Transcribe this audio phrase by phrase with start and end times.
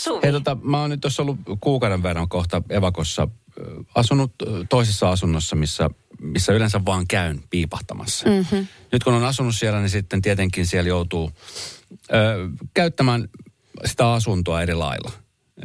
[0.00, 0.20] Suvi.
[0.22, 3.28] Hei, tota, mä oon nyt tuossa ollut kuukauden verran kohta Evakossa
[3.94, 4.32] asunut
[4.68, 8.28] toisessa asunnossa, missä, missä yleensä vaan käyn piipahtamassa.
[8.28, 8.66] Mm-hmm.
[8.92, 11.30] Nyt kun on asunut siellä, niin sitten tietenkin siellä joutuu
[12.12, 13.28] ö, käyttämään
[13.84, 15.12] sitä asuntoa eri lailla.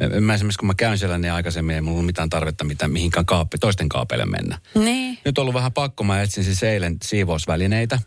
[0.02, 2.90] Ö, Mä esimerkiksi kun mä käyn siellä, niin aikaisemmin ei mulla ollut mitään tarvetta mitään,
[2.90, 4.58] mihinkään kaappi, toisten kaapeille mennä.
[4.74, 5.18] Niin.
[5.24, 7.98] Nyt on ollut vähän pakko, mä etsin siis eilen siivousvälineitä.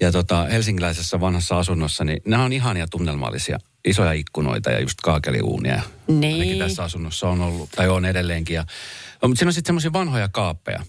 [0.00, 3.58] Ja tota, helsinkiläisessä vanhassa asunnossa, niin nämä on ihania tunnelmallisia.
[3.84, 5.82] Isoja ikkunoita ja just kaakeliuunia.
[6.06, 6.34] Niin.
[6.34, 8.54] Ainakin tässä asunnossa on ollut, tai on edelleenkin.
[8.54, 8.66] Ja,
[9.22, 10.82] no, mutta siinä on sitten semmoisia vanhoja kaappeja.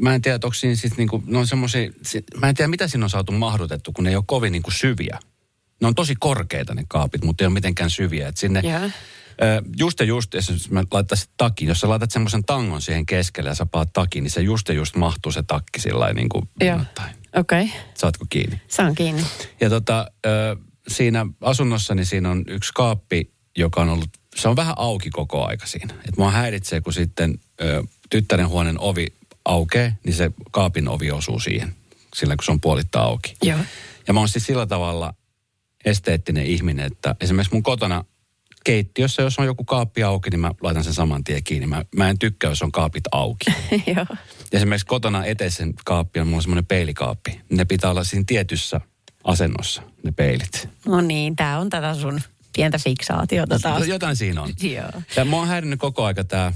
[0.00, 1.90] Mä en tiedä, onko siinä sitten niinku, ne on semmoisia,
[2.40, 5.18] mä en tiedä mitä siinä on saatu mahdutettu, kun ne ei ole kovin niinku syviä.
[5.80, 8.28] Ne on tosi korkeita ne kaapit, mutta ei ole mitenkään syviä.
[8.28, 8.62] Et sinne.
[9.42, 13.50] Ö, Just ja just, jos mä laittaisin takin, jos sä laitat semmoisen tangon siihen keskelle
[13.50, 16.28] ja sä paat takin, niin se just ja just mahtuu se takki sillä lailla niin
[16.28, 16.48] kuin
[16.78, 17.14] jotain.
[17.36, 17.64] Okei.
[17.64, 17.76] Okay.
[17.94, 18.60] Saatko kiinni?
[18.68, 19.22] Saan kiinni.
[19.60, 20.06] Ja tota,
[20.88, 25.66] siinä asunnossani siinä on yksi kaappi, joka on ollut, se on vähän auki koko aika
[25.66, 25.94] siinä.
[26.08, 27.40] Et mua häiritsee, kun sitten
[28.10, 29.06] tyttären huoneen ovi
[29.44, 31.74] aukeaa, niin se kaapin ovi osuu siihen,
[32.14, 33.36] sillä kun se on puolittain auki.
[33.42, 33.58] Joo.
[34.06, 35.14] Ja mä oon siis sillä tavalla
[35.84, 38.04] esteettinen ihminen, että esimerkiksi mun kotona
[38.64, 41.66] keittiössä, jos on joku kaappi auki, niin mä laitan sen saman tien kiinni.
[41.66, 43.44] Mä, mä en tykkää, jos on kaapit auki.
[43.96, 44.06] Joo.
[44.54, 47.40] Esimerkiksi kotona eteisen kaappi on mulla semmoinen peilikaappi.
[47.50, 48.80] Ne pitää olla siinä tietyssä
[49.24, 50.68] asennossa, ne peilit.
[50.86, 52.20] No niin, tää on tätä sun
[52.56, 53.88] pientä fiksaatiota taas.
[53.88, 54.50] Jotain siinä on.
[54.76, 55.02] Joo.
[55.16, 56.52] Ja mua on häirinnyt koko aika tämä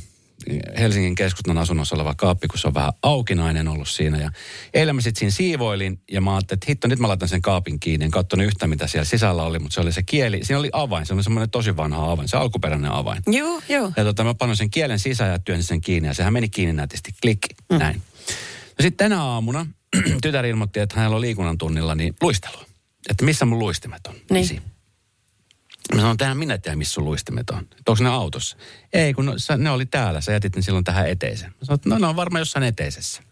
[0.78, 4.18] Helsingin keskustan asunnossa oleva kaappi, kun se on vähän aukinainen ollut siinä.
[4.18, 4.30] Ja
[4.74, 7.80] eilen mä sitten siinä siivoilin ja mä ajattelin, että hitto, nyt mä laitan sen kaapin
[7.80, 8.04] kiinni.
[8.04, 10.44] En katsonut yhtään, mitä siellä sisällä oli, mutta se oli se kieli.
[10.44, 13.22] Siinä oli avain, se oli semmoinen tosi vanha avain, se alkuperäinen avain.
[13.26, 13.92] Joo, joo.
[13.96, 16.72] Ja tota, mä panoin sen kielen sisään ja työnsin sen kiinni ja sehän meni kiinni
[16.72, 17.38] nätisti, klik,
[17.72, 17.78] mm.
[17.78, 18.02] näin.
[18.78, 19.66] No sitten tänä aamuna
[20.22, 22.64] tytär ilmoitti, että hänellä on liikunnan tunnilla niin luistelua.
[23.10, 24.14] Että missä mun luistimet on?
[24.30, 24.44] Niin.
[24.44, 24.62] Isi.
[25.94, 27.58] Mä sanoin, tähän minä tiedän, missä sun luistimet on.
[27.78, 28.56] Että onko ne autossa?
[28.92, 30.20] Ei, kun no, sä, ne oli täällä.
[30.20, 31.50] Sä jätit ne silloin tähän eteiseen.
[31.50, 33.22] Mä sanoin, että no ne on varmaan jossain eteisessä.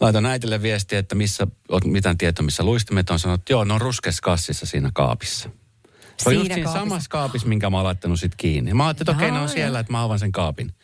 [0.00, 3.18] Laitan äitille viestiä, että missä, oot mitään tietoa, missä luistimet on.
[3.18, 5.50] Sanoin, että joo, ne on ruskessa kassissa siinä kaapissa.
[6.16, 6.80] Se on just Siinä kaapissa.
[6.80, 8.74] samassa kaapissa, minkä mä oon laittanut sit kiinni.
[8.74, 10.74] Mä ajattelin, että okei, ne on siellä, että mä avaan sen kaapin.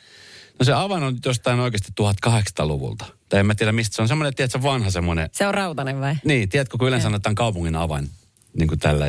[0.58, 3.04] No se avain on jostain oikeasti 1800-luvulta.
[3.28, 4.08] Tai en mä tiedä, mistä se on.
[4.08, 5.28] Semmoinen, tiedätkö, vanha semmoinen.
[5.32, 6.16] Se on rautanen vai?
[6.24, 8.10] Niin, tiedätkö, kun yleensä sanotaan kaupungin avain,
[8.58, 9.06] niin kuin tällä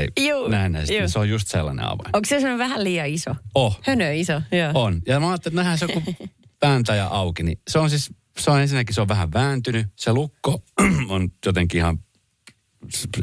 [0.50, 2.10] näennäisesti, se on just sellainen avain.
[2.14, 3.36] Onko se vähän liian iso?
[3.56, 4.72] Oh, Hönö iso, joo.
[4.74, 5.02] on.
[5.08, 6.30] Ja mä ajattelin, että nähdään se joku
[6.62, 9.88] vääntäjä auki, niin se on siis, se on ensinnäkin se on vähän vääntynyt.
[9.96, 10.64] Se lukko
[11.10, 12.00] on jotenkin ihan,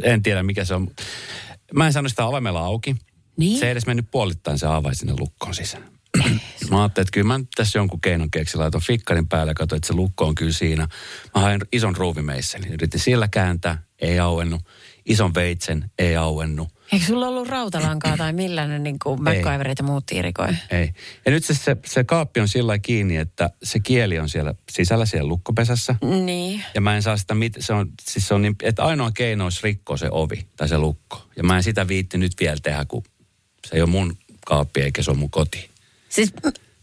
[0.03, 0.91] en tiedä mikä se on.
[1.75, 2.97] Mä en sano sitä avaimella auki.
[3.37, 3.59] Niin?
[3.59, 5.85] Se ei edes mennyt puolittain se avain sinne lukkoon sisään.
[6.71, 9.77] Mä ajattelin, että kyllä mä nyt tässä jonkun keinon keksin, laitan fikkarin päälle ja katsoin,
[9.77, 10.89] että se lukko on kyllä siinä.
[11.35, 14.63] Mä hain ison ruuvimeisselin, yritin sillä kääntää, ei auennut.
[15.07, 16.69] Ison veitsen, ei auennut.
[16.93, 20.49] Eikö sulla ollut rautalankaa tai millainen niin kuin MacGyverit ja muut tiirikoi?
[20.71, 20.93] Ei.
[21.27, 25.07] Ja nyt se, se, se kaappi on sillä kiinni, että se kieli on siellä sisällä,
[25.07, 25.95] siellä lukkopesässä.
[26.25, 26.63] Niin.
[26.75, 29.45] Ja mä en saa sitä, mit, se on, siis se on niin, että ainoa keino
[29.45, 31.27] olisi rikkoa se ovi tai se lukko.
[31.37, 33.03] Ja mä en sitä viitti nyt vielä tehdä, kun
[33.67, 35.71] se ei ole mun kaappi eikä se ole mun koti.
[36.09, 36.33] Siis,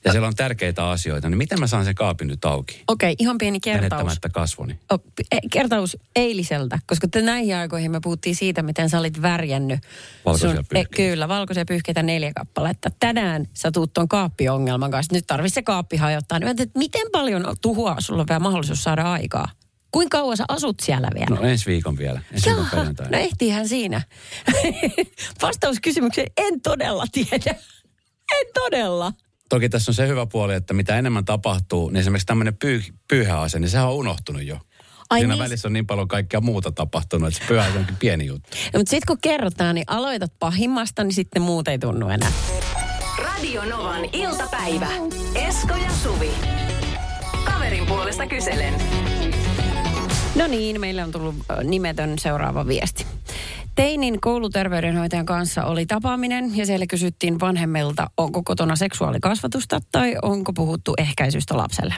[0.06, 2.84] Ja siellä on tärkeitä asioita, niin miten mä saan sen kaapin nyt auki?
[2.88, 3.90] okei, okay, ihan pieni kertaus.
[3.90, 4.80] Menettämättä kasvoni.
[4.94, 4.98] O,
[5.32, 9.80] e- kertaus eiliseltä, koska te näihin aikoihin me puhuttiin siitä, miten sä olit värjännyt.
[10.26, 10.90] Valkoisia e, pyyhkeitä.
[10.96, 12.90] kyllä, valkoisia pyyhkeitä neljä kappaletta.
[13.00, 15.16] Tänään sä tuut ton kaappiongelman kanssa.
[15.16, 16.40] Nyt tarvitsisi se kaappi hajottaa.
[16.40, 19.48] Niin että miten paljon tuhoa sulla on vielä mahdollisuus saada aikaa?
[19.92, 21.36] Kuinka kauan sä asut siellä vielä?
[21.36, 23.18] No ensi viikon vielä, ensi viikon Jaha, perjantaina.
[23.18, 24.02] no ehtiihän siinä.
[25.42, 27.56] Vastaus kysymykseen, en todella tiedä.
[28.40, 29.14] En todella.
[29.54, 33.60] Toki tässä on se hyvä puoli, että mitä enemmän tapahtuu, niin esimerkiksi tämmöinen pyy- pyyhäase,
[33.60, 34.58] niin sehän on unohtunut jo.
[35.10, 35.44] Ai Siinä niin.
[35.44, 38.50] välissä on niin paljon kaikkea muuta tapahtunut, että se pyhäase onkin pieni juttu.
[38.74, 42.32] No, mutta sitten kun kerrotaan, niin aloitat pahimmasta, niin sitten muut ei tunnu enää.
[43.18, 44.88] Radio Novan iltapäivä.
[45.36, 46.32] Esko ja Suvi.
[47.46, 48.74] Kaverin puolesta kyselen.
[50.36, 53.06] No niin, meille on tullut nimetön seuraava viesti.
[53.76, 60.94] Teinin kouluterveydenhoitajan kanssa oli tapaaminen ja siellä kysyttiin vanhemmilta, onko kotona seksuaalikasvatusta tai onko puhuttu
[60.98, 61.96] ehkäisystä lapselle.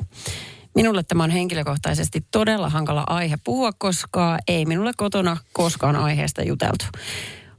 [0.76, 6.86] Minulle tämä on henkilökohtaisesti todella hankala aihe puhua, koska ei minulle kotona koskaan aiheesta juteltu.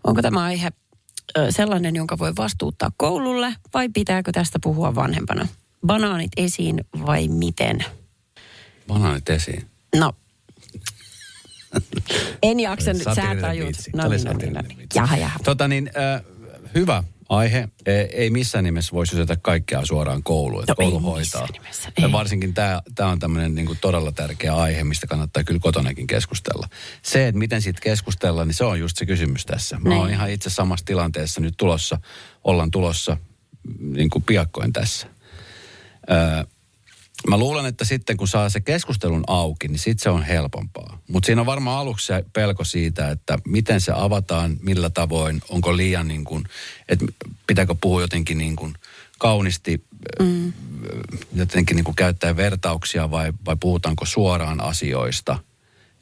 [0.05, 0.73] Onko tämä aihe
[1.51, 5.49] sellainen, jonka voi vastuuttaa koululle vai pitääkö tästä puhua vanhempana?
[5.87, 7.85] Banaanit esiin vai miten?
[8.89, 9.67] Banaanit esiin.
[9.97, 10.13] No,
[12.51, 13.69] en jaksa nyt Satiirinen säätää jut.
[13.69, 13.91] vitsi.
[13.91, 14.87] No Tämä oli niin, no niin, no niin.
[14.95, 15.39] Jaha, jaha.
[15.45, 16.23] Tota niin, äh,
[16.75, 17.69] hyvä aihe.
[18.13, 21.19] Ei missään nimessä voi sysätä kaikkea suoraan kouluun, että No ei koulu hoitaa.
[21.21, 22.13] missään nimessä, ei.
[22.13, 26.69] varsinkin tämä on tämmöinen niinku todella tärkeä aihe, mistä kannattaa kyllä kotonakin keskustella.
[27.03, 29.79] Se, että miten siitä keskustella, niin se on just se kysymys tässä.
[29.79, 29.99] Mä Niin.
[30.01, 31.99] oon ihan itse samassa tilanteessa nyt tulossa,
[32.45, 33.17] ollaan tulossa
[33.81, 35.07] niin kuin piakkoin tässä.
[36.11, 36.45] Öö,
[37.29, 40.99] mä luulen, että sitten kun saa se keskustelun auki, niin sitten se on helpompaa.
[41.09, 45.77] Mutta siinä on varmaan aluksi se pelko siitä, että miten se avataan, millä tavoin, onko
[45.77, 46.45] liian niin kuin,
[46.89, 47.07] että
[47.47, 48.75] pitääkö puhua jotenkin niin kuin
[49.19, 49.85] kaunisti,
[50.21, 50.53] mm.
[51.35, 55.39] jotenkin niin kuin käyttää vertauksia vai, vai puhutaanko suoraan asioista.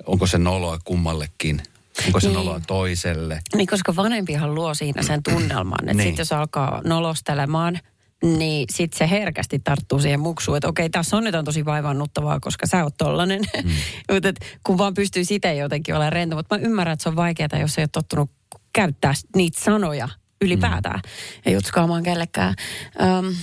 [0.07, 1.63] Onko se noloa kummallekin,
[2.07, 2.35] onko se Niin.
[2.35, 3.43] noloa toiselle.
[3.57, 6.07] Niin, koska vanhempihan luo siinä sen tunnelman, että Niin.
[6.07, 7.81] sitten jos alkaa nolostelemaan,
[8.25, 12.41] niin sitten se herkästi tarttuu siihen muksuun, että okei, tässä on nyt on tosi vaivannuttavaa,
[12.41, 13.41] koska sä oot tollanen.
[13.65, 13.71] Mm.
[14.15, 14.33] mutta
[14.65, 17.79] kun vaan pystyy sitä jotenkin olemaan rento, mutta mä ymmärrän, että se on vaikeaa, jos
[17.79, 18.31] ei ole tottunut
[18.73, 20.09] käyttää niitä sanoja
[20.43, 21.43] ylipäätään mm.
[21.45, 22.55] ja jutskaamaan kellekään.
[23.03, 23.35] Öm,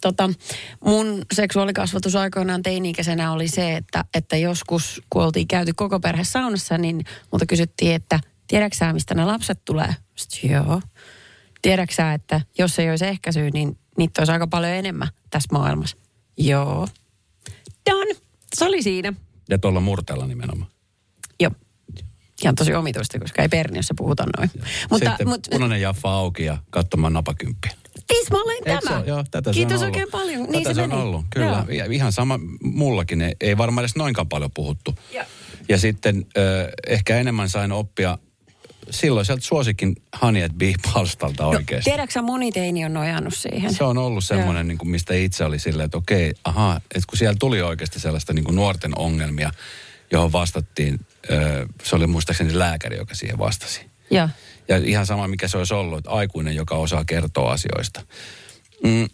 [0.00, 0.30] tota,
[0.84, 6.78] mun seksuaalikasvatus aikoinaan teini-ikäisenä oli se, että, että joskus kun oltiin käyty koko perhe saunassa,
[6.78, 9.94] niin multa kysyttiin, että tiedätkö sä, mistä ne lapset tulee?
[10.16, 10.80] Sitten joo.
[11.62, 15.96] Tiedätkö sä, että jos ei olisi ehkäisyä, niin niitä olisi aika paljon enemmän tässä maailmassa?
[16.38, 16.88] Joo.
[17.90, 18.14] Done.
[18.56, 19.12] Se oli siinä.
[19.48, 20.70] Ja tuolla murteella nimenomaan.
[21.40, 21.50] Joo.
[22.42, 24.50] Ihan tosi omituista, koska ei Perniössä puhuta noin.
[24.90, 27.72] Mutta, Sitten mutta punainen jaffa auki ja katsomaan napakymppiä.
[28.06, 28.98] tismalleen se tämä.
[28.98, 29.06] ole?
[29.06, 30.12] Joo, tätä Kiitos se on oikein ollut.
[30.12, 30.46] paljon.
[30.46, 31.02] Tätä niin se, se, on meni.
[31.02, 31.64] ollut, kyllä.
[31.68, 31.78] Joo.
[31.78, 34.94] Ja ihan sama mullakin, ei, varmaan edes noinkaan paljon puhuttu.
[35.14, 35.24] Joo.
[35.68, 38.18] Ja sitten ö, ehkä enemmän sain oppia
[38.90, 41.90] silloin sieltä suosikin Honey at Bee-palstalta No, oikeasti.
[41.90, 43.74] tiedätkö moni teini on nojannut siihen.
[43.74, 47.18] Se on ollut semmoinen, niin kuin, mistä itse oli silleen, että okei, aha, että kun
[47.18, 49.50] siellä tuli oikeasti sellaista niin kuin nuorten ongelmia,
[50.12, 51.00] johon vastattiin,
[51.82, 53.80] se oli muistaakseni lääkäri, joka siihen vastasi.
[54.10, 54.28] Joo.
[54.68, 58.02] Ja ihan sama, mikä se olisi ollut, että aikuinen, joka osaa kertoa asioista.
[58.84, 59.08] Mm,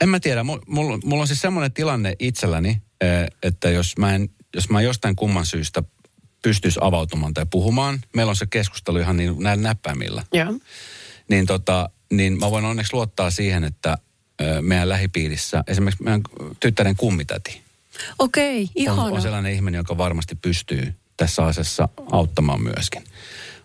[0.00, 2.82] en mä tiedä, mulla mul, mul on siis semmoinen tilanne itselläni,
[3.42, 5.82] että jos mä, en, jos mä jostain kumman syystä
[6.42, 10.54] pystyisi avautumaan tai puhumaan, meillä on se keskustelu ihan niin näillä näppäimillä, Joo.
[11.28, 13.98] niin, tota, niin mä voin onneksi luottaa siihen, että
[14.60, 16.22] meidän lähipiirissä, esimerkiksi meidän
[16.60, 17.62] tyttären kummitäti,
[18.18, 19.02] Okei, on, ihana.
[19.02, 23.04] on sellainen ihminen, joka varmasti pystyy tässä asiassa auttamaan myöskin.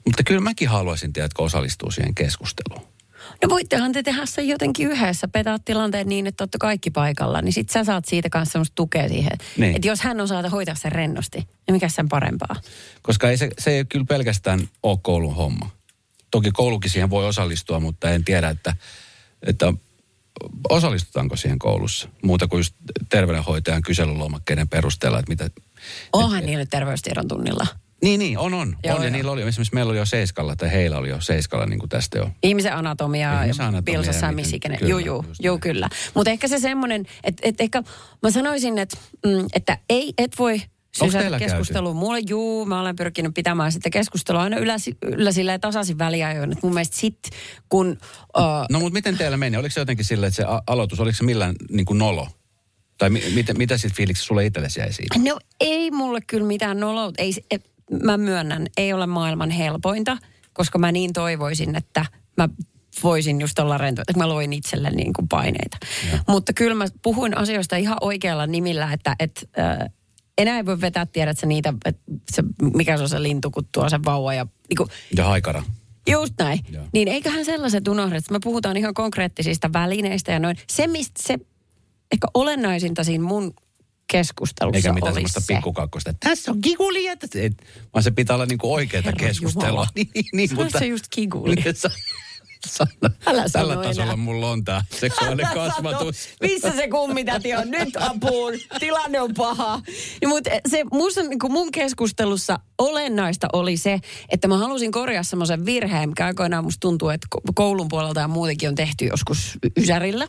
[0.06, 2.93] Mutta kyllä mäkin haluaisin, tiedätkö, osallistua siihen keskusteluun.
[3.41, 7.53] No voittehan te tehdä sen jotenkin yhdessä, petaa tilanteen niin, että olette kaikki paikalla, niin
[7.53, 9.38] sit sä saat siitä kanssa semmoista tukea siihen.
[9.57, 9.75] Niin.
[9.75, 12.56] Että jos hän osaa hoitaa sen rennosti, niin mikä sen parempaa?
[13.01, 15.69] Koska ei se, se ei kyllä pelkästään ole koulun homma.
[16.31, 18.75] Toki koulukin siihen voi osallistua, mutta en tiedä, että,
[19.47, 19.74] että
[20.69, 22.09] osallistutaanko siihen koulussa.
[22.24, 22.75] Muuta kuin just
[23.09, 25.50] terveydenhoitajan kyselylomakkeiden perusteella, että mitä...
[26.13, 27.68] Onhan niillä terveystiedon tunnilla.
[28.03, 28.75] Niin, niin, on, on.
[28.83, 29.13] Joo, on ja joo.
[29.15, 32.17] niillä oli, esimerkiksi meillä oli jo seiskalla, tai heillä oli jo seiskalla niin kuin tästä
[32.17, 32.29] jo.
[32.44, 35.61] Ihmisen anatomia Ihmisen ja anatomia pilsassa ja miten- kyllä, just joo, näin.
[35.61, 35.89] kyllä.
[36.13, 37.83] Mutta ehkä se semmoinen, että et ehkä
[38.23, 40.61] mä sanoisin, että, mm, että ei, et voi
[40.91, 41.94] sysätä keskustelua.
[41.94, 46.51] Mulle, juu, mä olen pyrkinyt pitämään sitä keskustelua aina yllä, yllä silleen tasaisin väliajoin.
[46.51, 47.19] Että mun mielestä sit,
[47.69, 47.97] kun...
[48.38, 49.57] Uh, No mutta miten teillä meni?
[49.57, 52.27] Oliko se jotenkin silleen, että se aloitus, oliko se millään niin kuin nolo?
[52.97, 55.19] Tai mi- mitä, mitä sitten fiiliksi sulle itsellesi jäi siitä?
[55.19, 57.15] No ei mulle kyllä mitään nolout.
[57.17, 57.73] Ei, et,
[58.03, 60.18] mä myönnän, ei ole maailman helpointa,
[60.53, 62.06] koska mä niin toivoisin, että
[62.38, 62.50] mä
[63.03, 65.77] voisin just olla rento, että mä loin itselle niin kuin paineita.
[66.27, 69.89] Mutta kyllä mä puhuin asioista ihan oikealla nimillä, että et, äh,
[70.38, 72.01] enää ei voi vetää, tiedät sä niitä, että
[72.31, 72.44] se,
[72.74, 75.63] mikä se on se lintu, kun tuo sen vauva ja niin kuin, Ja haikara.
[76.09, 76.59] Just näin.
[76.71, 76.83] Joo.
[76.94, 80.58] Niin eiköhän sellaiset unohda, että me puhutaan ihan konkreettisista välineistä ja noin.
[80.69, 81.39] Se, mistä se
[82.12, 83.53] ehkä olennaisinta siinä mun
[84.07, 85.53] keskustelussa Eikä mitään semmoista se.
[85.53, 86.10] pikkukakkosta.
[86.10, 87.27] että Tässä on kikuli, että...
[87.36, 87.53] Et,
[87.93, 89.67] vaan se pitää olla niinku oikeaa Herran keskustelua.
[89.67, 89.88] Jumala.
[89.95, 91.55] niin, niin, niin, Sano se just kikuli.
[91.75, 91.89] Sa-
[92.67, 92.89] Sana,
[93.25, 94.15] Älä tällä tasolla enää.
[94.15, 96.29] mulla on tämä seksuaalinen Älä sano, kasvatus.
[96.41, 97.72] Missä se kummitäti on?
[97.72, 98.53] Nyt apuun.
[98.79, 99.81] Tilanne on paha.
[100.22, 105.65] Ja mut se musta, niin mun keskustelussa olennaista oli se, että mä halusin korjaa semmoisen
[105.65, 110.27] virheen, mikä aikoinaan musta tuntuu, että ko- koulun puolelta ja muutenkin on tehty joskus Ysärillä.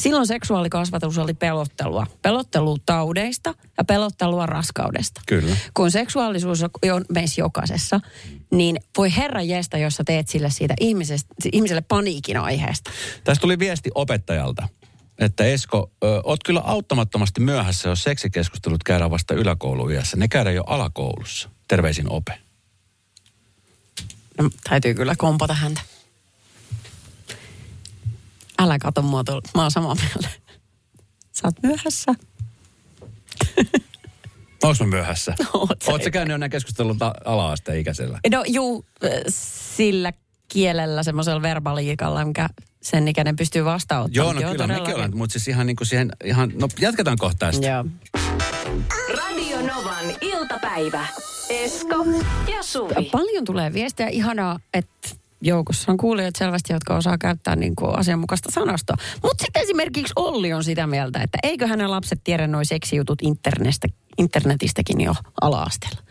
[0.00, 2.06] Silloin seksuaalikasvatus oli pelottelua.
[2.22, 5.20] Pelottelua taudeista ja pelottelua raskaudesta.
[5.26, 5.56] Kyllä.
[5.74, 8.00] Kun seksuaalisuus on meissä jokaisessa,
[8.50, 12.90] niin voi herra jestä, jos sä teet sille siitä ihmisestä, ihmiselle paniikin aiheesta.
[13.24, 14.68] Tästä tuli viesti opettajalta,
[15.18, 20.16] että Esko, ö, oot kyllä auttamattomasti myöhässä, jos seksikeskustelut käydään vasta yläkouluiässä.
[20.16, 21.48] Ne käydään jo alakoulussa.
[21.68, 22.38] Terveisin Ope.
[24.38, 25.80] No, täytyy kyllä kompata häntä.
[28.58, 29.42] Älä kato mua tuolla.
[29.54, 30.28] Mä oon samaa mieltä.
[31.32, 32.14] Sä oot myöhässä.
[34.62, 35.34] Onko mä myöhässä?
[35.54, 35.90] Oot sä.
[35.90, 38.20] Oot sä käynyt jo nämä keskustelut a- ala-asteen ikäisellä?
[38.30, 38.84] No juu,
[39.76, 40.12] sillä
[40.48, 42.48] kielellä, semmoisella verbaliikalla, mikä
[42.82, 44.26] sen ikäinen pystyy vastaanottamaan.
[44.26, 44.94] Joo, no kyllä mekin todellakin.
[44.94, 47.66] ollaan, mutta siis ihan niin kuin siihen, ihan, no jatketaan kohta tästä.
[47.66, 47.84] Joo.
[49.16, 51.06] Radio Novan iltapäivä.
[51.50, 52.04] Esko
[52.56, 53.10] ja Suvi.
[53.12, 54.08] Paljon tulee viestejä.
[54.08, 55.08] Ihanaa, että
[55.40, 58.96] joukossa on kuulijoita selvästi, jotka osaa käyttää niin kuin asianmukaista sanastoa.
[59.22, 63.88] Mutta sitten esimerkiksi Olli on sitä mieltä, että eikö hänen lapset tiedä noin seksijutut internetistä,
[64.18, 66.08] internetistäkin jo ala-asteella.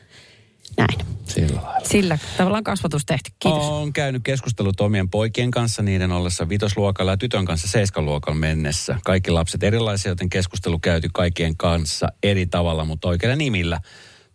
[0.78, 1.08] Näin.
[1.26, 1.88] Sillä lailla.
[1.90, 3.32] Sillä tavallaan kasvatus tehty.
[3.40, 3.64] Kiitos.
[3.64, 9.00] Olen käynyt keskustelut omien poikien kanssa niiden ollessa vitosluokalla ja tytön kanssa seiskaluokalla mennessä.
[9.06, 13.80] Kaikki lapset erilaisia, joten keskustelu käyty kaikkien kanssa eri tavalla, mutta oikeilla nimillä.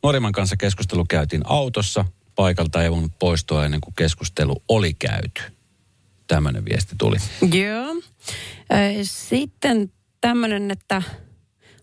[0.02, 2.04] Nuorimman kanssa keskustelu käytiin autossa.
[2.34, 5.42] Paikalta ei voinut poistua ennen kuin keskustelu oli käyty.
[6.26, 7.16] Tämmöinen viesti tuli.
[7.52, 8.02] Joo.
[9.02, 11.02] Sitten tämmöinen, että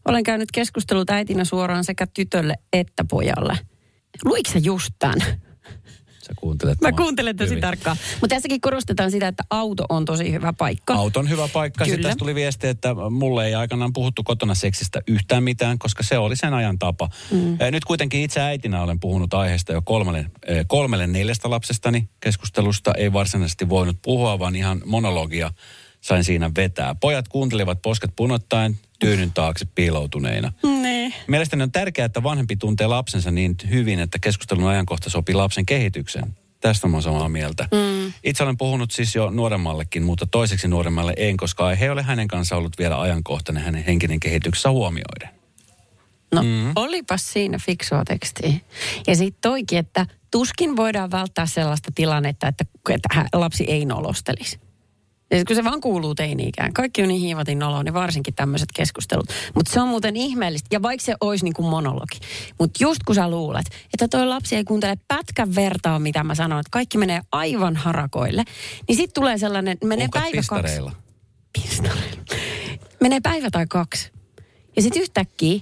[0.06, 3.58] olen käynyt keskustelut äitinä suoraan sekä tytölle että pojalle.
[4.26, 5.22] Luitko sä just tämän?
[6.30, 7.62] Sä kuuntelet Mä kuuntelen tosi hyvin.
[7.62, 7.98] tarkkaan.
[8.22, 10.94] Mutta tässäkin korostetaan sitä, että auto on tosi hyvä paikka.
[10.94, 11.86] Auto on hyvä paikka.
[11.86, 12.08] Sitten Kyllä.
[12.08, 16.36] tässä tuli viesti, että mulle ei aikanaan puhuttu kotona seksistä yhtään mitään, koska se oli
[16.36, 17.10] sen ajan tapa.
[17.32, 17.58] Mm.
[17.72, 22.10] Nyt kuitenkin itse äitinä olen puhunut aiheesta jo kolmelle, eh, kolmelle neljästä lapsestani.
[22.20, 25.52] Keskustelusta ei varsinaisesti voinut puhua, vaan ihan monologia
[26.02, 26.96] sain siinä vetää.
[26.96, 30.54] Pojat kuuntelivat posket punottaen, tyynyn taakse piiloutuneina.
[30.64, 31.14] Nee.
[31.28, 36.36] Mielestäni on tärkeää, että vanhempi tuntee lapsensa niin hyvin, että keskustelun ajankohta sopii lapsen kehitykseen.
[36.62, 37.68] Tästä mä samaa mieltä.
[37.72, 38.14] Mm.
[38.24, 42.28] Itse olen puhunut siis jo nuoremmallekin, mutta toiseksi nuoremmalle en, koska aihe ei ole hänen
[42.28, 45.30] kanssa ollut vielä ajankohtainen hänen henkinen kehityksensä huomioiden.
[46.32, 46.72] No, mm.
[46.76, 48.54] olipas siinä fiksua tekstiä.
[49.08, 54.60] Ja sitten toikin, että tuskin voidaan välttää sellaista tilannetta, että, että lapsi ei nolostelisi.
[55.32, 56.74] Ja sit kun se vaan kuuluu teini-ikään.
[56.74, 59.30] Kaikki on niin hiivatin noloa, niin varsinkin tämmöiset keskustelut.
[59.56, 60.68] Mutta se on muuten ihmeellistä.
[60.72, 62.20] Ja vaikka se olisi niin kuin monologi.
[62.60, 66.60] Mutta just kun sä luulet, että toi lapsi ei kuuntele pätkän vertaa, mitä mä sanon,
[66.60, 68.44] että kaikki menee aivan harakoille,
[68.88, 70.92] niin sitten tulee sellainen, menee Uhkat päivä kaksi pistareilla.
[71.54, 72.22] pistareilla.
[73.02, 74.12] Menee päivä tai kaksi.
[74.76, 75.60] Ja sitten yhtäkkiä,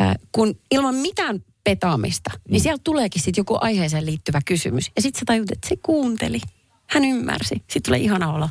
[0.00, 2.52] äh, kun ilman mitään petaamista, mm.
[2.52, 4.90] niin sieltä tuleekin sitten joku aiheeseen liittyvä kysymys.
[4.96, 6.40] Ja sitten sä tajut, että se kuunteli.
[6.86, 7.54] Hän ymmärsi.
[7.54, 8.48] Sitten tulee ihana olo.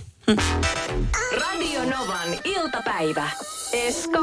[1.41, 3.29] Radio Novan iltapäivä.
[3.73, 4.19] Esko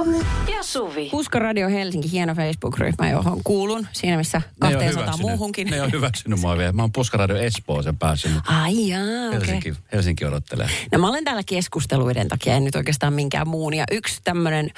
[0.57, 1.09] ja Suvi.
[1.11, 3.87] Puska Radio Helsinki, hieno Facebook-ryhmä, johon kuulun.
[3.93, 5.71] Siinä missä Ne ei ole 200 hyväksynyt- muuhunkin.
[5.71, 6.73] Ne on hyväksynyt mua vielä.
[6.73, 9.01] Mä oon Puskaradio Espooseen päässyt, mutta Ai jaa.
[9.33, 10.69] Helsinki, Helsinki odottelee.
[10.93, 13.75] No mä olen täällä keskusteluiden takia, en nyt oikeastaan minkään muun.
[13.75, 14.71] Ja yksi tämmöinen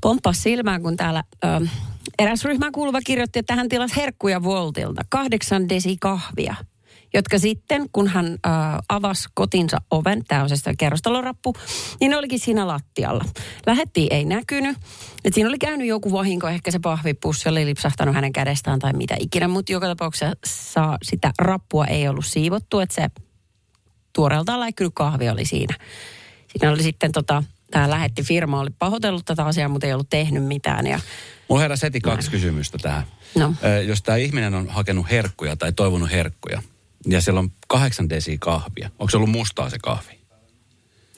[0.00, 1.66] pomppas silmään, kun täällä ö,
[2.18, 6.54] eräs ryhmään kuuluva kirjoitti, että hän tilasi herkkuja Voltilta, kahdeksan desi kahvia.
[7.14, 8.38] Jotka sitten, kun hän ö,
[8.88, 11.54] avasi kotinsa oven, tämä on se sitä kerrostalorappu,
[12.00, 13.24] niin ne olikin siinä lattialla.
[13.66, 14.76] Lähettiin ei näkynyt.
[15.24, 19.16] Et siinä oli käynyt joku vahinko, ehkä se pahvipussi oli lipsahtanut hänen kädestään tai mitä
[19.20, 23.08] ikinä, mutta joka tapauksessa sitä rappua ei ollut siivottu, että se
[24.12, 25.76] tuoreeltaan läikkynyt kahvi oli siinä.
[26.48, 30.44] Siinä oli sitten tota, tämä lähetti firma oli pahoitellut tätä asiaa, mutta ei ollut tehnyt
[30.44, 30.86] mitään.
[30.86, 31.00] Ja,
[31.48, 33.02] Mulla heräsi heti kaksi kysymystä tähän.
[33.34, 33.54] No.
[33.64, 36.62] Ö, Jos tämä ihminen on hakenut herkkuja tai toivonut herkkuja,
[37.06, 38.90] ja siellä on kahdeksan desiä kahvia.
[38.98, 40.18] Onko se ollut mustaa se kahvi?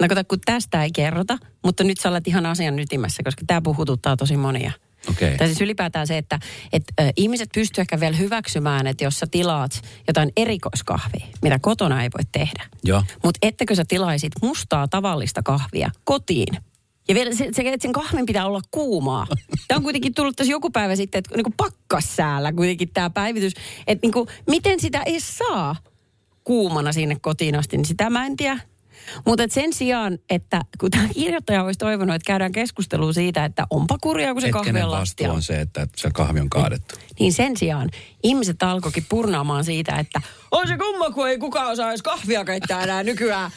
[0.01, 3.63] no kato, kun tästä ei kerrota, mutta nyt sä olet ihan asian ytimessä, koska tämä
[3.63, 4.73] puhututtaa tosi monia.
[5.11, 5.39] Okei.
[5.39, 6.39] Tai siis ylipäätään se, että,
[6.73, 12.11] että ihmiset pystyvät ehkä vielä hyväksymään, että jos sä tilaat jotain erikoiskahvia, mitä kotona ei
[12.19, 12.67] voi tehdä.
[12.85, 13.05] Joo.
[13.25, 16.57] Mutta ettekö sä tilaisit mustaa tavallista kahvia kotiin?
[17.11, 19.27] Ja vielä se, se, että sen kahvin pitää olla kuumaa.
[19.69, 23.53] Tämä on kuitenkin tullut tässä joku päivä sitten, että niin pakkassäällä kuitenkin tämä päivitys.
[23.87, 25.77] Että niin kuin, miten sitä ei saa
[26.45, 28.61] kuumana sinne kotiin asti, niin sitä mä en tiedä.
[29.27, 33.99] Mutta sen sijaan, että kun tämä kirjoittaja olisi toivonut, että käydään keskustelua siitä, että onpa
[34.01, 35.35] kurjaa, kun se kahvi Hetkenen on lattialla.
[35.35, 36.95] on se, että se kahvi on kaadettu.
[37.21, 37.91] Niin sen sijaan
[38.23, 42.83] ihmiset alkoikin purnaamaan siitä, että on se kumma, kun ei kukaan osaa edes kahvia keittää
[42.83, 43.51] enää nykyään.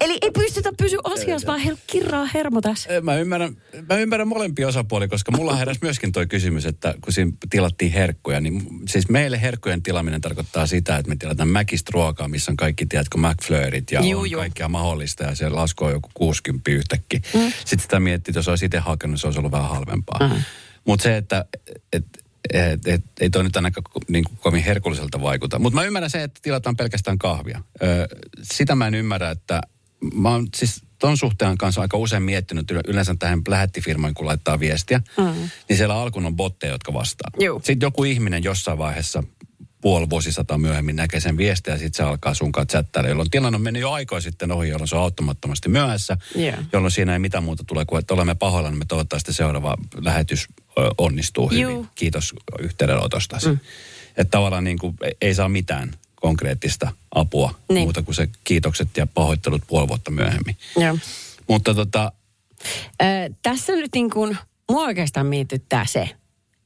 [0.00, 2.88] Eli ei pystytä pysyä asiassa, vaan hel- kirraa hermo tässä.
[3.02, 3.56] Mä ymmärrän,
[3.88, 8.40] mä ymmärrän molempia osapuolia, koska mulla heräsi myöskin toi kysymys, että kun siinä tilattiin herkkuja,
[8.40, 12.86] niin siis meille herkkujen tilaminen tarkoittaa sitä, että me tilataan mäkistä ruokaa, missä on kaikki,
[12.86, 14.40] tiedätkö, McFlurryt ja Juu, on juu.
[14.40, 17.20] kaikkea mahdollista ja se lasku on joku 60 yhtäkkiä.
[17.34, 17.52] Mm.
[17.58, 20.28] Sitten sitä miettii, että jos olisi itse hakenut, se olisi ollut vähän halvempaa.
[20.28, 20.42] Mm.
[20.84, 21.44] Mutta se, että
[21.92, 22.04] et,
[22.52, 25.58] et, et, ei toi nyt ainakaan niin kuin kovin herkulliselta vaikuta.
[25.58, 27.62] Mutta mä ymmärrän se, että tilataan pelkästään kahvia.
[27.82, 28.08] Ö,
[28.42, 29.60] sitä mä en ymmärrä, että
[30.14, 34.60] mä oon siis ton suhteen kanssa aika usein miettinyt, yle- yleensä tähän lähettifirmaan, kun laittaa
[34.60, 35.24] viestiä, mm.
[35.68, 37.30] niin siellä alkuun on botteja, jotka vastaa.
[37.40, 37.60] Juu.
[37.64, 39.22] Sitten joku ihminen jossain vaiheessa
[39.80, 43.56] puoli vuosisata myöhemmin näkee sen viestiä ja sitten se alkaa sun kanssa chattailla, jolloin tilanne
[43.56, 46.56] on mennyt jo aikoja sitten ohi, jolloin se on auttamattomasti myöhässä, Joo.
[46.72, 50.46] jolloin siinä ei mitään muuta tule kuin, että olemme pahoilla, niin me toivottavasti seuraava lähetys
[50.98, 51.62] onnistuu hyvin.
[51.62, 51.86] Juu.
[51.94, 53.38] Kiitos yhteydenotosta.
[53.46, 53.58] Mm.
[54.16, 57.82] Että tavallaan niin kuin, ei- ei saa mitään konkreettista apua Niin.
[57.82, 60.56] muuta kuin se kiitokset ja pahoittelut puoli vuotta myöhemmin.
[60.76, 60.98] Joo.
[61.48, 62.12] Mutta tota,
[63.02, 63.04] Ö,
[63.42, 64.36] tässä nyt niin kuin,
[64.70, 66.08] mua oikeastaan mietittää se,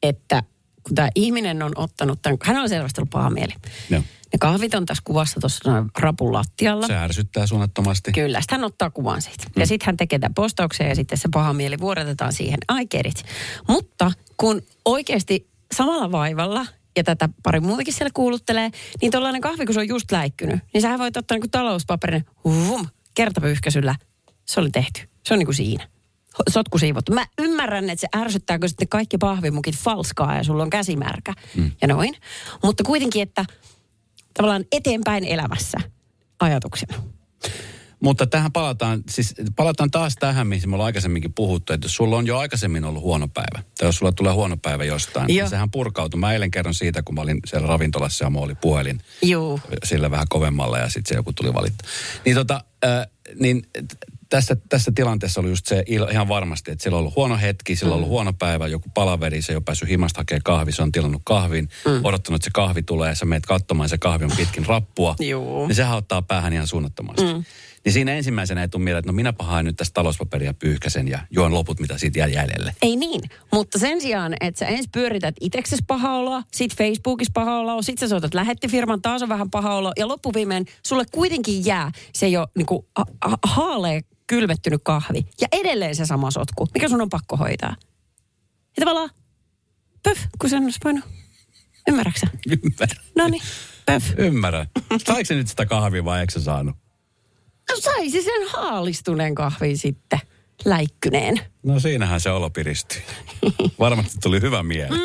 [0.02, 0.42] että
[0.86, 3.52] kun tämä ihminen on ottanut tämän, hän on selvästi ollut paha mieli.
[3.90, 4.02] Joo.
[4.32, 6.86] Ne kahvit on tässä kuvassa tuossa rapun lattialla.
[6.86, 8.12] Se ärsyttää suunnattomasti.
[8.12, 9.44] Kyllä, sitten hän ottaa kuvan siitä.
[9.56, 9.60] Mm.
[9.60, 12.58] Ja sitten hän tekee tämän postauksen ja sitten se paha mieli vuodatetaan siihen.
[12.80, 13.24] I get it.
[13.68, 18.70] Mutta kun oikeasti samalla vaivalla ja tätä pari muutakin siellä kuuluttelee,
[19.02, 22.86] niin tuollainen kahvi, kun se on just läikkynyt, niin sähän voit ottaa niin talouspaperin, vum,
[23.14, 23.94] kertapyyhkäisyllä.
[24.46, 25.00] Se oli tehty.
[25.26, 25.88] Se on niin kuin siinä.
[26.38, 27.12] Ho- Sotku siivottu.
[27.12, 31.70] Mä ymmärrän, että se ärsyttää, kun sitten kaikki pahvimukit falskaa ja sulla on käsimärkä mm.
[31.82, 32.16] ja noin.
[32.62, 33.44] Mutta kuitenkin, että
[34.34, 35.78] tavallaan eteenpäin elämässä
[36.40, 37.02] ajatuksena.
[38.00, 42.16] Mutta tähän palataan, siis palataan taas tähän, mihin me ollaan aikaisemminkin puhuttu, että jos sulla
[42.16, 45.44] on jo aikaisemmin ollut huono päivä, tai jos sulla tulee huono päivä jostain, Joo.
[45.44, 46.20] niin sehän purkautuu.
[46.20, 49.60] Mä eilen kerron siitä, kun mä olin siellä ravintolassa ja mulla oli puhelin Joo.
[49.84, 51.90] sillä vähän kovemmalla ja sitten se joku tuli valittaa.
[52.24, 53.06] Niin, tota, äh,
[53.40, 53.62] niin
[54.28, 57.90] tässä, tässä tilanteessa oli just se ihan varmasti, että sillä on ollut huono hetki, sillä
[57.90, 60.92] on ollut huono päivä, joku palaveri, se ei ole päässyt himasta hakemaan kahvi, se on
[60.92, 62.04] tilannut kahvin, mm.
[62.04, 65.14] odottanut, että se kahvi tulee ja sä meet katsomaan, se kahvi on pitkin rappua.
[65.20, 65.66] Juu.
[65.66, 67.34] Niin sehän ottaa päähän ihan suunnattomasti.
[67.34, 67.44] Mm.
[67.84, 71.18] Niin siinä ensimmäisenä ei tule mieleen, että no minä pahaan nyt tästä talouspaperia pyyhkäsen ja
[71.30, 72.76] juon loput, mitä siitä jää jäljelle.
[72.82, 73.20] Ei niin,
[73.52, 77.98] mutta sen sijaan, että sä ensin pyörität itseksesi paha oloa, sit Facebookissa paha oloa, sit
[77.98, 82.46] sä soitat lähettifirman, taas on vähän paha olo, ja loppuviimein sulle kuitenkin jää se jo
[82.56, 85.26] niinku ha- ha- haalee kylmettynyt kahvi.
[85.40, 87.76] Ja edelleen se sama sotku, mikä sun on pakko hoitaa.
[88.76, 89.10] Ja tavallaan,
[90.02, 91.04] pöf, kun sen olisi voinut.
[91.88, 92.26] Ymmärräksä?
[92.46, 93.04] Ymmärrän.
[93.16, 93.42] No niin,
[93.86, 94.04] pöf.
[94.18, 94.66] Ymmärrän.
[95.06, 96.83] Saiko se nyt sitä kahvia vai eikö se saanut?
[97.70, 100.20] No saisi sen haalistuneen kahvin sitten
[100.64, 101.40] läikkyneen.
[101.62, 103.02] No siinähän se olo piristyi.
[103.78, 104.96] Varmasti tuli hyvä mieli.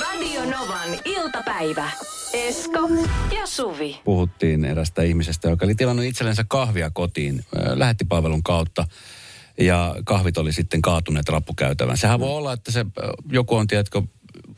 [0.00, 1.90] Radio Novan iltapäivä.
[2.32, 2.88] Esko
[3.36, 4.00] ja Suvi.
[4.04, 8.86] Puhuttiin erästä ihmisestä, joka oli tilannut itsellensä kahvia kotiin lähettipalvelun kautta.
[9.58, 11.96] Ja kahvit oli sitten kaatuneet rappukäytävän.
[11.98, 12.86] Sehän voi olla, että se
[13.30, 14.02] joku on, tiedätkö,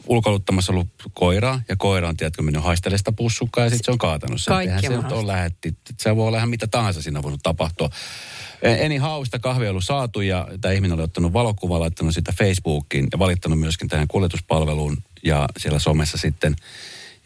[0.07, 3.99] ulkoiluttamassa ollut koiraa, ja koira on, tiedätkö, mennyt haistelemaan sitä pussukkaa, ja sitten se on
[3.99, 4.55] kaatanut sen.
[4.55, 5.77] Kaikki se nyt ole lähetti.
[5.99, 7.91] Se voi olla ihan mitä tahansa siinä voinut tapahtua.
[8.63, 13.19] Eni hausta kahvia ollut saatu, ja tämä ihminen oli ottanut valokuvaa, laittanut sitä Facebookiin, ja
[13.19, 16.57] valittanut myöskin tähän kuljetuspalveluun, ja siellä somessa sitten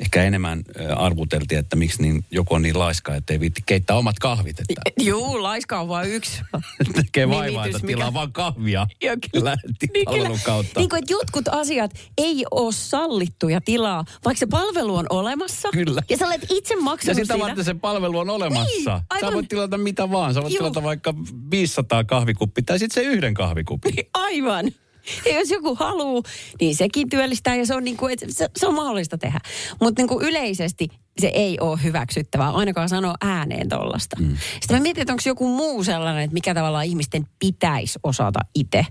[0.01, 0.63] ehkä enemmän
[0.97, 4.75] arvuteltiin, että miksi niin, joku on niin laiska, että ei viitti keittää omat kahvit, että
[5.05, 6.41] Juu, laiska on vain yksi.
[6.95, 9.57] tekee vaivaa, että mikä- tilaa vaan kahvia Joo, kyllä.
[9.95, 10.39] Niin, kyllä.
[10.45, 10.81] kautta.
[10.81, 15.69] Niin kuin, että jotkut asiat ei ole sallittuja tilaa, vaikka se palvelu on olemassa.
[15.73, 16.03] Kyllä.
[16.11, 17.47] Ja sä olet itse Ja maksanut sitä siitä.
[17.47, 18.65] varten se palvelu on olemassa.
[18.65, 19.35] Niin, Sä aivan.
[19.35, 20.35] voit tilata mitä vaan.
[20.35, 20.59] Sä voit Juu.
[20.59, 21.15] tilata vaikka
[21.51, 23.95] 500 kahvikuppia tai sitten se yhden kahvikupin.
[24.15, 24.65] Aivan.
[25.27, 26.23] Ja jos joku haluaa,
[26.61, 29.41] niin sekin työllistää ja se on, niin kuin, että se, se on mahdollista tehdä.
[29.81, 34.17] Mutta niin kuin yleisesti se ei ole hyväksyttävää, ainakaan sanoa ääneen tollasta.
[34.21, 34.37] Mm.
[34.61, 38.87] Sitten mä mietin, että onko joku muu sellainen, että mikä tavallaan ihmisten pitäisi osata itse.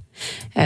[0.57, 0.65] Öö,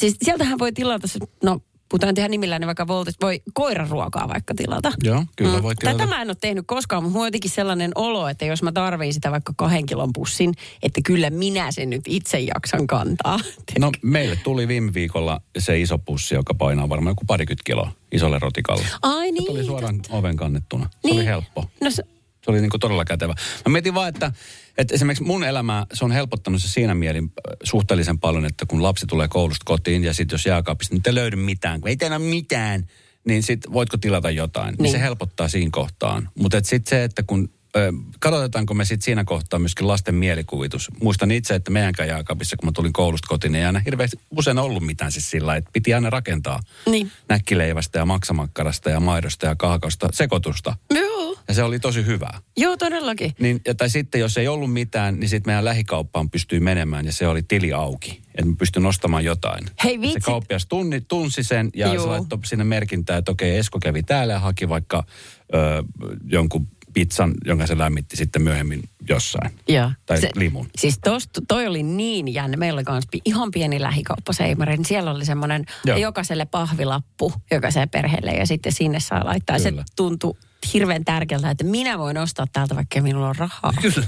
[0.00, 1.06] siis sieltähän voi tilata,
[1.42, 4.92] no puhutaan tehdä nimillä, niin vaikka Voltista voi koiraruokaa vaikka tilata.
[5.02, 5.98] Joo, kyllä voi tilata.
[5.98, 8.72] Tätä mä en ole tehnyt koskaan, mutta mulla on jotenkin sellainen olo, että jos mä
[8.72, 13.40] tarviin sitä vaikka kahden kilon pussin, että kyllä minä sen nyt itse jaksan kantaa.
[13.78, 18.38] No meille tuli viime viikolla se iso pussi, joka painaa varmaan joku parikymmentä kiloa isolle
[18.38, 18.84] rotikalle.
[19.02, 19.46] Ai Se niin.
[19.46, 20.84] tuli suoraan oven kannettuna.
[20.92, 21.16] Se Niin.
[21.16, 21.70] oli helppo.
[21.80, 22.02] No se,
[22.44, 23.34] Se oli niin kuin todella kätevä.
[23.66, 24.32] Mä mietin vaan, että,
[24.78, 28.82] että esimerkiksi mun elämää, se on helpottanut se siinä mielin äh, suhteellisen paljon, että kun
[28.82, 32.18] lapsi tulee koulusta kotiin ja sitten jos jääkaapista nyt ei löydy mitään, kun ei teillä
[32.18, 32.86] mitään,
[33.26, 34.68] niin sitten voitko tilata jotain.
[34.68, 34.82] Niin.
[34.82, 34.92] Niin.
[34.92, 36.28] Se helpottaa siinä kohtaan.
[36.38, 40.88] Mutta sitten se, että kun ö, katsotetaanko me sitten siinä kohtaa myöskin lasten mielikuvitus.
[41.02, 44.58] Muistan itse, että meidänkään jääkaapissa, kun mä tulin koulusta kotiin, niin ei aina hirveästi usein
[44.58, 46.60] ollut mitään siis sillä että piti aina rakentaa
[46.90, 47.10] Niin.
[47.28, 50.76] näkkileivästä ja maksamakkarasta ja maidosta ja kaakaosta sekoitusta.
[50.94, 52.40] joo, Ja se oli tosi hyvää.
[52.56, 53.32] joo todellakin.
[53.40, 57.12] Niin, ja, tai sitten jos ei ollut mitään, niin sitten meidän lähikauppaan pystyi menemään ja
[57.12, 58.22] se oli tili auki.
[58.34, 59.64] Että mä pystyn ostamaan jotain.
[59.84, 60.14] Hei, vitsi.
[60.14, 62.02] Se kauppias tunni, tunsi sen ja Juu.
[62.04, 65.04] se laittoi sinne merkintää, että okei Esko kävi täällä ja haki vaikka
[65.54, 65.82] ö,
[66.24, 69.50] jonkun pizzan, jonka se lämmitti sitten myöhemmin jossain.
[69.68, 69.90] Ja.
[70.06, 70.66] Tai limun.
[70.78, 72.56] Siis tosta, toi oli niin jännä.
[72.56, 74.76] Meillä oli kans ihan pieni lähikauppaseimari.
[74.76, 75.96] Niin siellä oli semmoinen Joo.
[75.98, 78.30] jokaiselle pahvilappu jokaiselle perheelle.
[78.30, 79.56] Ja sitten sinne saa laittaa.
[79.56, 79.82] Kyllä.
[79.86, 80.34] Se tuntui
[80.74, 83.72] hirveän tärkeältä, että minä voin ostaa täältä, vaikka minulla on rahaa.
[83.82, 84.06] Kyllä,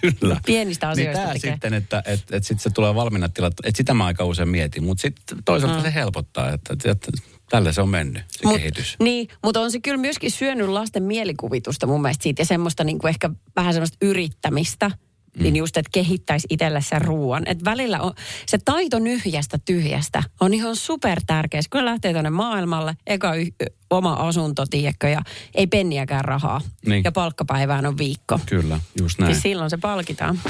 [0.00, 0.40] kyllä.
[0.46, 1.52] Pienistä asioista niin tää tekee.
[1.52, 4.84] sitten, että et, et sit se tulee valmiina tilat, että sitä mä aika usein mietin,
[4.84, 5.82] mutta sitten toisaalta mm.
[5.82, 7.12] se helpottaa, että, että, että
[7.50, 8.96] tällä se on mennyt, se Mut, kehitys.
[9.02, 12.98] Niin, mutta on se kyllä myöskin syönyt lasten mielikuvitusta mun mielestä siitä ja semmoista niin
[12.98, 14.90] kuin ehkä vähän semmoista yrittämistä.
[15.36, 15.42] Mm.
[15.42, 17.42] niin just, että kehittäisi itselle sen ruoan.
[17.46, 18.12] Että välillä on,
[18.46, 21.60] se taito nyhjästä tyhjästä on ihan super tärkeä.
[21.72, 23.46] Kun lähtee tuonne maailmalle, eka y-
[23.90, 25.20] oma asunto, tiedätkö, ja
[25.54, 26.60] ei penniäkään rahaa.
[26.86, 27.04] Niin.
[27.04, 28.40] Ja palkkapäivään on viikko.
[28.46, 29.32] Kyllä, just näin.
[29.32, 30.40] Niin silloin se palkitaan.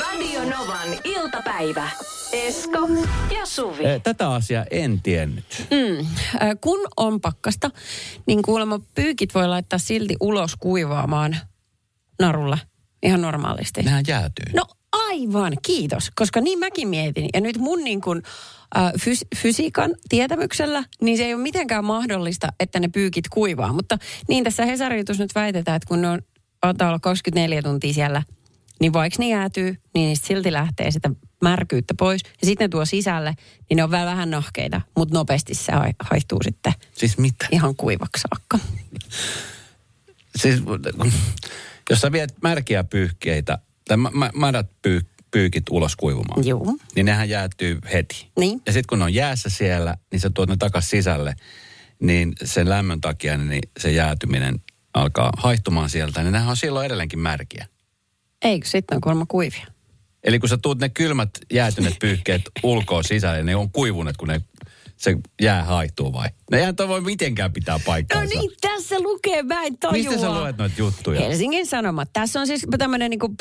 [0.00, 1.88] Radio Novan iltapäivä.
[2.32, 2.88] Esko
[3.38, 3.84] ja Suvi.
[3.84, 5.66] Eh, Tätä asiaa en tiennyt.
[5.70, 6.06] Mm.
[6.60, 7.70] Kun on pakkasta,
[8.26, 11.36] niin kuulemma pyykit voi laittaa silti ulos kuivaamaan
[12.20, 12.58] narulla
[13.04, 13.82] ihan normaalisti.
[13.82, 14.52] Nehän jäätyy.
[14.54, 16.10] No aivan, kiitos.
[16.14, 17.28] Koska niin mäkin mietin.
[17.34, 18.22] Ja nyt mun niin kuin,
[18.76, 23.72] äh, fys- fysiikan tietämyksellä, niin se ei ole mitenkään mahdollista, että ne pyykit kuivaa.
[23.72, 26.22] Mutta niin tässä Hesarin jutussa nyt väitetään, että kun ne on,
[26.62, 28.22] antaa olla 24 tuntia siellä,
[28.80, 31.10] niin vaikka ne jäätyy, niin niistä silti lähtee sitä
[31.42, 32.20] märkyyttä pois.
[32.40, 33.34] Ja sitten ne tuo sisälle,
[33.70, 37.46] niin ne on vähän, vähän nahkeita, mutta nopeasti se ha- haihtuu sitten Siis mitä?
[37.52, 38.58] ihan kuivaksi saakka.
[40.36, 40.60] Siis,
[41.90, 46.76] jos sä viet märkiä pyyhkeitä, tai mä, mä, mädät pyy, pyykit ulos kuivumaan, Joo.
[46.94, 48.30] niin nehän jäätyy heti.
[48.38, 48.62] Niin.
[48.66, 51.36] Ja sitten kun ne on jäässä siellä, niin sä tuot ne takas sisälle,
[52.00, 54.60] niin sen lämmön takia niin se jäätyminen
[54.94, 57.66] alkaa haihtumaan sieltä, niin nehän on silloin edelleenkin märkiä.
[58.42, 59.66] Eikö sitten on kuulemma kuivia?
[60.24, 64.40] Eli kun sä tuut ne kylmät jäätyneet pyyhkeet ulkoa sisälle, ne on kuivuneet, kun ne,
[64.96, 66.28] se jää haihtuu vai?
[66.50, 68.38] Ne eihän toi voi mitenkään pitää No paikkaansa.
[68.38, 69.92] niin, tässä lukee, mä en tajua.
[70.10, 71.20] Mistä sä luet noita juttuja?
[71.20, 72.08] Helsingin Sanomat.
[72.12, 73.34] Tässä on siis tämmöinen niinku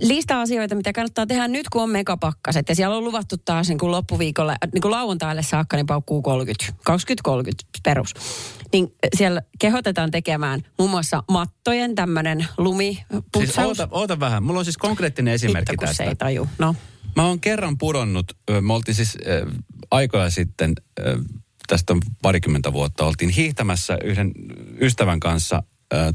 [0.00, 2.68] lista asioita, mitä kannattaa tehdä nyt, kun on megapakkaset.
[2.68, 6.64] Ja siellä on luvattu taas niin kuin loppuviikolle, niin kuin lauantaille saakka, niin paukkuu 30,
[6.90, 7.50] 20-30
[7.84, 8.14] perus.
[8.72, 13.58] Niin siellä kehotetaan tekemään muun muassa mattojen tämmöinen Siis lumiputsaus.
[13.80, 14.42] oota, oota vähän.
[14.42, 16.04] Mulla on siis konkreettinen esimerkki Hitto, kun se tästä.
[16.10, 16.48] ei taju.
[16.58, 16.74] No.
[17.16, 19.52] Mä oon kerran pudonnut, me oltiin siis äh,
[19.92, 20.74] aikoja sitten,
[21.66, 24.32] tästä on parikymmentä vuotta, oltiin hiihtämässä yhden
[24.80, 25.62] ystävän kanssa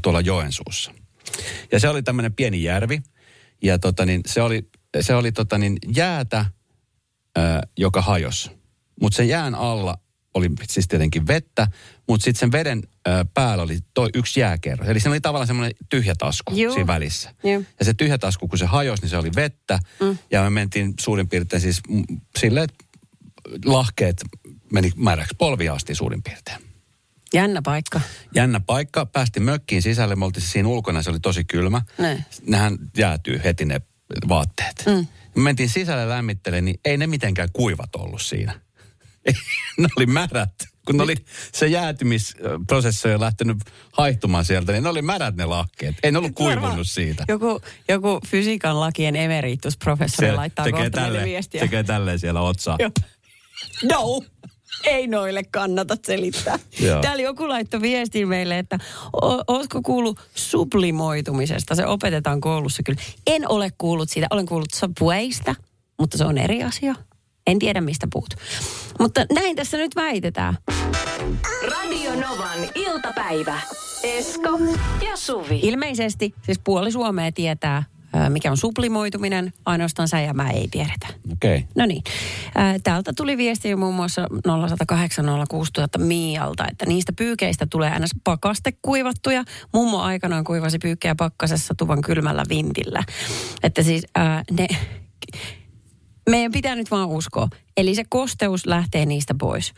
[0.02, 0.92] tuolla Joensuussa.
[1.72, 3.02] Ja se oli tämmöinen pieni järvi,
[3.62, 6.46] ja tota niin, se oli, se oli tota niin, jäätä,
[7.78, 8.50] joka hajosi.
[9.00, 9.98] Mutta sen jään alla
[10.34, 11.66] oli siis tietenkin vettä,
[12.08, 14.88] mutta sitten sen veden äh, päällä oli toi yksi jääkerros.
[14.88, 16.72] Eli se oli tavallaan semmoinen tyhjä tasku Juu.
[16.72, 17.34] siinä välissä.
[17.44, 17.62] Joo.
[17.78, 19.78] Ja se tyhjä tasku, kun se hajosi, niin se oli vettä.
[20.00, 20.18] Mm.
[20.30, 21.80] Ja me mentiin suurin piirtein siis
[22.38, 22.84] silleen, että
[23.64, 24.24] lahkeet
[24.72, 26.58] meni märäksi polvia asti suurin piirtein.
[27.34, 28.00] Jännä paikka.
[28.34, 29.06] Jännä paikka.
[29.06, 30.16] Päästiin mökkiin sisälle.
[30.16, 31.82] Me oltiin siis siinä ulkona, se oli tosi kylmä.
[31.98, 32.24] Ne.
[32.46, 33.80] Nehän jäätyy heti ne
[34.28, 34.84] vaatteet.
[34.86, 35.06] Mm.
[35.34, 38.60] Me mentiin sisälle lämmittelemään, niin ei ne mitenkään kuivat ollut siinä.
[39.78, 40.54] ne oli märät.
[40.86, 41.14] Kun ne oli,
[41.52, 43.56] se jäätymisprosessi on lähtenyt
[43.92, 45.96] haihtumaan sieltä, niin ne oli märät ne lahkeet.
[46.02, 47.24] Ei ne ollut kuivunut siitä.
[47.28, 51.60] Joku, joku fysiikan lakien emeritusprofessori laittaa tekee kohta tälle, viestiä.
[51.60, 52.76] tekee tälleen siellä otsaa.
[52.78, 52.90] Joo.
[53.82, 54.20] No,
[54.84, 56.58] ei noille kannata selittää.
[56.80, 57.00] Joo.
[57.00, 58.78] Täällä joku laittoi viestin meille, että
[59.48, 61.74] ootko kuullut sublimoitumisesta?
[61.74, 63.00] Se opetetaan koulussa kyllä.
[63.26, 64.26] En ole kuullut siitä.
[64.30, 65.54] Olen kuullut subwaysta,
[65.98, 66.94] mutta se on eri asia.
[67.46, 68.34] En tiedä, mistä puhut.
[68.98, 70.58] Mutta näin tässä nyt väitetään.
[71.70, 73.60] Radio Novan iltapäivä.
[74.02, 74.58] Esko
[75.10, 75.60] ja Suvi.
[75.62, 77.82] Ilmeisesti siis puoli Suomea tietää,
[78.28, 79.52] mikä on sublimoituminen.
[79.66, 81.06] Ainoastaan sä ja mä ei tiedetä.
[81.32, 81.56] Okei.
[81.56, 81.68] Okay.
[81.76, 82.02] No niin.
[82.54, 84.26] Ää, Täältä tuli viesti muun muassa
[85.98, 89.44] 0806000 Mialta, että niistä pyykeistä tulee aina pakaste kuivattuja.
[89.74, 93.04] Mummo aikanaan kuivasi pyykkejä pakkasessa tuvan kylmällä vintillä.
[93.62, 94.66] Että siis ää, ne,
[96.30, 97.48] meidän pitää nyt vaan uskoa.
[97.76, 99.74] Eli se kosteus lähtee niistä pois.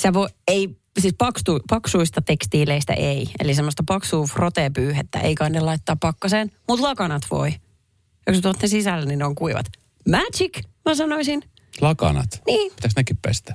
[0.00, 3.28] Sä voi, ei, siis paksu, paksuista tekstiileistä ei.
[3.40, 7.54] Eli semmoista paksua frotepyyhettä ei kai ne laittaa pakkaseen, mutta lakanat voi.
[8.30, 9.66] Ja kun sä tuot ne sisälle, niin ne on kuivat.
[10.10, 11.42] Magic, mä sanoisin.
[11.80, 12.42] Lakanat.
[12.46, 12.72] Niin.
[12.76, 13.54] Pitäis nekin pestä?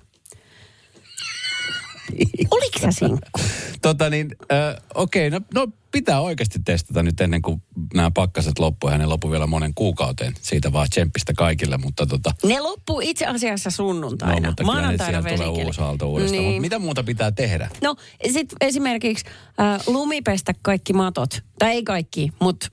[2.51, 3.39] Oliko sä sinkku?
[3.81, 8.89] Tota niin, äh, okei, no, no pitää oikeasti testata nyt ennen kuin nämä pakkaset loppuu.
[8.89, 10.33] Ja ne loppuu vielä monen kuukauteen.
[10.41, 12.31] Siitä vaan tsemppistä kaikille, mutta tota...
[12.43, 14.35] Ne loppuu itse asiassa sunnuntaina.
[14.35, 16.41] No, mutta kyllä Maanantaina siellä tulee uusi aalto uudestaan.
[16.41, 16.53] Niin.
[16.53, 17.69] Mutta mitä muuta pitää tehdä?
[17.81, 17.95] No
[18.31, 19.25] sitten esimerkiksi
[19.59, 22.67] äh, lumipestä kaikki matot, tai ei kaikki, mutta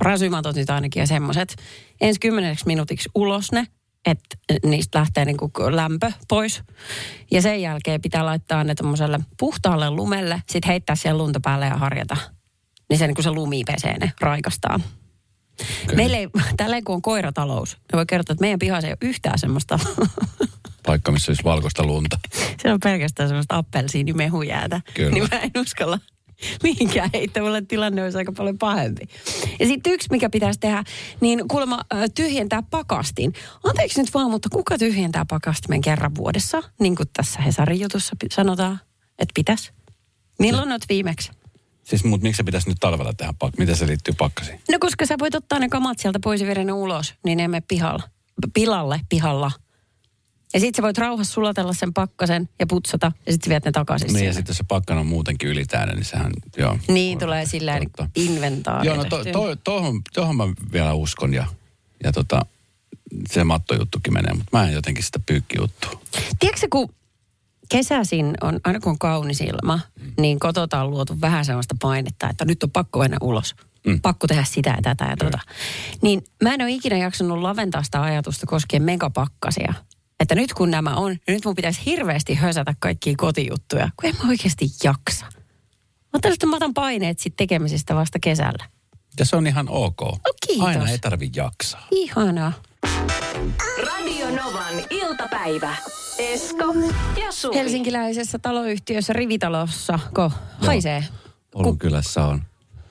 [0.00, 1.56] räsymatot nyt ainakin ja semmoiset.
[2.00, 3.66] Ensi kymmeneksi minuutiksi ulos ne,
[4.06, 6.62] että niistä lähtee niinku lämpö pois.
[7.30, 11.76] Ja sen jälkeen pitää laittaa ne tämmöiselle puhtaalle lumelle, sitten heittää siellä lunta päälle ja
[11.76, 12.16] harjata.
[12.90, 14.80] Niin se, niin se lumi pesee ne, raikastaa.
[15.86, 15.96] Kyllä.
[15.96, 19.38] Meillä ei, tällä kun on koiratalous, ne voi kertoa, että meidän pihassa ei ole yhtään
[19.38, 19.78] semmoista
[20.86, 22.18] Paikka, missä olisi valkoista lunta.
[22.62, 24.80] Se on pelkästään semmoista appelsiinimehujäätä.
[24.94, 25.10] Kyllä.
[25.10, 25.98] Niin mä en uskalla
[26.62, 27.42] mihinkään heittää.
[27.42, 29.08] Mulle tilanne olisi aika paljon pahempi.
[29.60, 30.84] Ja sitten yksi, mikä pitäisi tehdä,
[31.20, 31.80] niin kuulemma
[32.14, 33.32] tyhjentää pakastin.
[33.64, 36.62] Anteeksi nyt vaan, mutta kuka tyhjentää pakastimen kerran vuodessa?
[36.80, 38.80] Niin kuin tässä Hesarin jutussa sanotaan,
[39.18, 39.72] että pitäisi.
[40.38, 41.30] Milloin olet viimeksi?
[41.84, 43.58] Siis mut miksi se pitäisi nyt talvella tehdä pakka?
[43.58, 44.60] Miten se liittyy pakkasiin?
[44.72, 47.44] No koska sä voit ottaa ne kamat sieltä pois ja viedä ne ulos, niin ne
[47.44, 48.02] emme pihalla.
[48.54, 49.50] Pilalle, pihalla.
[50.54, 53.72] Ja sit sä voit rauhassa sulatella sen pakkasen ja putsata ja sit sä viet ne
[53.72, 56.78] takaisin Niin ja sitten jos se pakkan on muutenkin ylitäinen, niin sehän, joo.
[56.88, 57.80] Niin tulee sillä
[58.14, 58.86] inventaari.
[58.86, 61.46] Joo, no to, to, tohon, tohon mä vielä uskon ja,
[62.04, 62.46] ja tota,
[63.28, 66.00] se mattojuttukin menee, mutta mä en jotenkin sitä pyykkijuttua.
[66.38, 66.94] Tiedätkö kun
[67.68, 69.80] kesäisin on, aina kun on kaunis ilma,
[70.20, 73.54] niin kotota on luotu vähän sellaista painetta, että nyt on pakko mennä ulos.
[73.86, 74.00] Mm.
[74.00, 75.38] Pakko tehdä sitä ja tätä ja tota.
[76.02, 79.74] Niin mä en ole ikinä jaksanut laventaa sitä ajatusta koskien megapakkasia.
[80.20, 84.16] Että nyt kun nämä on, niin nyt mun pitäisi hirveästi hösätä kaikkia kotijuttuja, kun en
[84.22, 85.26] mä oikeasti jaksa.
[86.12, 88.64] Mä että mä otan paineet sit tekemisestä vasta kesällä.
[89.18, 90.00] Ja se on ihan ok.
[90.00, 90.66] No kiitos.
[90.66, 91.86] Aina ei tarvi jaksaa.
[91.90, 92.52] Ihanaa.
[93.86, 95.76] Radio Novan iltapäivä.
[96.18, 96.74] Esko
[97.20, 97.54] ja Suvi.
[97.54, 101.04] Helsinkiläisessä taloyhtiössä rivitalossa, ko haisee.
[101.54, 102.42] Olunkylässä on.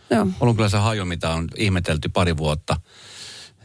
[0.09, 0.27] Joo.
[0.39, 2.75] Olunkylässä haju, mitä on ihmetelty pari vuotta.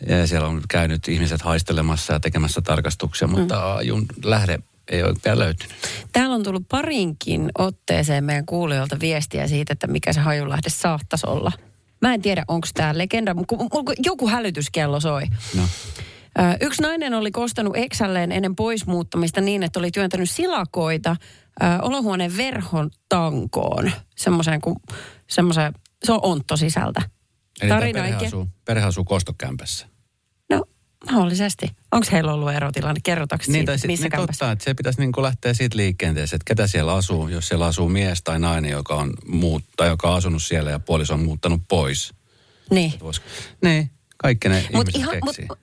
[0.09, 5.39] Ja siellä on käynyt ihmiset haistelemassa ja tekemässä tarkastuksia, mutta ajun lähde ei ole vielä
[5.39, 5.77] löytynyt.
[6.13, 11.53] Täällä on tullut parinkin otteeseen meidän kuulijoilta viestiä siitä, että mikä se hajunlähde saattaisi olla.
[12.03, 13.57] Mä en tiedä, onko tämä legenda, mutta
[14.05, 15.23] joku hälytyskello soi.
[15.57, 15.63] No.
[16.61, 21.17] Yksi nainen oli kostanut eksälleen ennen poismuuttamista niin, että oli työntänyt silakoita
[21.83, 23.93] olohuoneen verhon tankoon.
[24.17, 24.77] Semmoiseen, kun,
[25.27, 25.73] semmoiseen,
[26.05, 27.03] se on ontto sisältä.
[27.61, 29.87] Eli Tarina perhe asuu, perhe asuu kostokämpässä.
[31.11, 31.67] Mahdollisesti.
[31.93, 33.01] Onko heillä ollut erotilanne?
[33.05, 36.55] Kerrotaanko Niin, siitä, missä niin totta, että se pitäisi niin kuin lähteä siitä liikenteeseen, että
[36.55, 40.17] ketä siellä asuu, jos siellä asuu mies tai nainen, joka on, muut, tai joka on
[40.17, 42.15] asunut siellä ja puoliso on muuttanut pois.
[42.71, 42.93] Niin.
[43.01, 43.23] Vois,
[43.63, 43.91] niin,
[44.23, 45.47] kaikki ne Mut ihmiset ihan, keksii.
[45.49, 45.59] mut,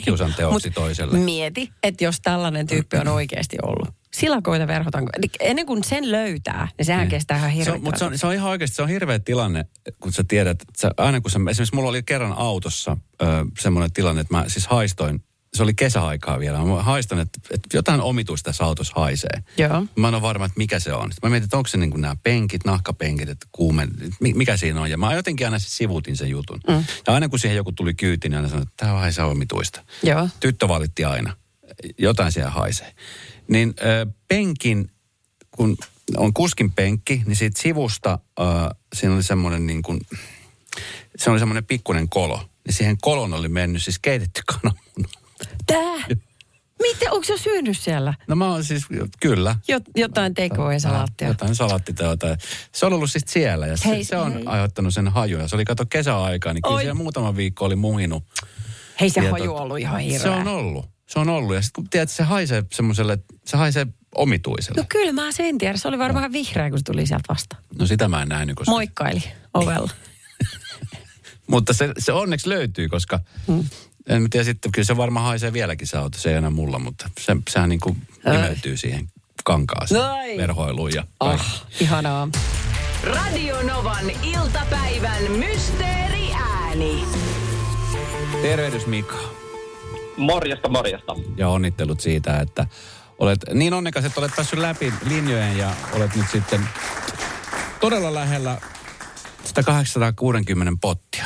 [0.04, 1.18] Kiusan teoksi toiselle.
[1.18, 3.94] Mieti, että jos tällainen tyyppi on oikeasti ollut.
[4.14, 5.10] Silakoita verhotanko.
[5.40, 7.10] Ennen kuin sen löytää, niin sehän Niin.
[7.10, 9.64] kestää ihan hirveän mutta se on, se on ihan oikeasti, se on hirveä tilanne,
[10.00, 13.24] kun sä tiedät, että sä, aina kun sä, esimerkiksi mulla oli kerran autossa ö,
[13.58, 15.24] semmoinen tilanne, että mä siis haistoin,
[15.56, 19.42] se oli kesäaikaa vielä, mä haistan, että, että jotain omituista tässä autossa haisee.
[19.58, 19.86] Joo.
[19.96, 21.12] Mä en ole varma, että mikä se on.
[21.12, 23.88] Sitten mä mietin, että onko se niin kuin nämä penkit, nahkapenkit, että kuume,
[24.20, 24.90] mi- mikä siinä on.
[24.90, 26.60] Ja mä jotenkin aina sivutin sen jutun.
[26.68, 26.84] Mm.
[27.06, 29.82] Ja aina kun siihen joku tuli kyytiin, niin aina sanoin, että tämä haisee omituista.
[30.02, 30.28] Joo.
[30.40, 31.36] Tyttö valitti aina.
[31.98, 32.92] Jotain siellä haisee.
[33.48, 34.90] Niin ö, penkin,
[35.50, 35.76] kun
[36.16, 38.42] on kuskin penkki, niin siitä sivusta ö,
[38.94, 40.00] siinä oli semmoinen niin kuin,
[41.16, 42.48] se oli semmoinen pikkuinen kolo.
[42.66, 45.08] Niin siihen kolon oli mennyt siis keitetty kananmuna.
[45.66, 46.16] Tää?
[46.82, 48.14] Miten, onko se syönyt siellä?
[48.28, 48.82] No mä oon siis,
[49.20, 49.56] kyllä.
[49.68, 51.28] Jot, jotain takeaway-salaattia.
[51.28, 52.36] Jotain salattiteota.
[52.72, 54.42] Se on ollut siis siellä ja se, Hei, se on hei.
[54.46, 55.40] aiheuttanut sen hajun.
[55.40, 56.82] Ja se oli kato kesäaikaa, niin kyllä Oi.
[56.82, 58.24] siellä muutama viikko oli muhinut.
[59.00, 60.18] Hei, se Ja haju on ollut ihan hirveä.
[60.22, 60.86] Se on ollut.
[61.06, 61.54] Se on ollut.
[61.54, 64.80] Ja sitten kun tiedät, se haisee semmoiselle, se haisee omituiselle.
[64.80, 65.78] No kyllä mä sen tiedän.
[65.78, 67.62] Se oli varmaan vähän vihreä, kun se tuli sieltä vastaan.
[67.78, 68.70] No sitä mä en nähnyt, koska...
[68.70, 69.22] Moikkaili
[69.54, 69.90] ovella.
[71.50, 73.20] Mutta se, se onneksi löytyy, koska...
[73.46, 73.64] Hmm.
[74.06, 77.10] En tiedä sitten, kyllä se varmaan haisee vieläkin se auto, se ei enää mulla, mutta
[77.20, 77.96] se, sehän niin kuin
[78.34, 79.08] imeytyy siihen
[79.44, 80.36] kankaaseen, Ai.
[80.36, 81.84] verhoiluun ja Ah, kaikki.
[81.84, 82.28] ihanaa.
[83.04, 87.04] Radio Novan iltapäivän mysteeriääni.
[88.42, 89.18] Tervehdys Mika.
[90.16, 91.14] Morjesta, morjesta.
[91.36, 92.66] ja onnittelut siitä, että
[93.18, 96.68] olet niin onnekas, että olet päässyt läpi linjojen ja olet nyt sitten
[97.80, 98.60] todella lähellä
[99.44, 101.24] sitä 860 pottia.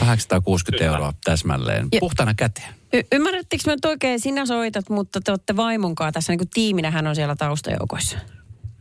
[0.00, 0.92] 860 Kyllä.
[0.96, 1.88] euroa täsmälleen.
[1.92, 2.74] Ja- Puhtaana käteen.
[2.92, 6.90] Y- ymmärrättekö mä nyt oikein, sinä soitat, mutta te olette vaimonkaan tässä niin kuin tiiminä,
[6.90, 8.18] hän on siellä taustajoukoissa.